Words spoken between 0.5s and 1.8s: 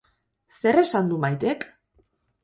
Zer esan du Maitek?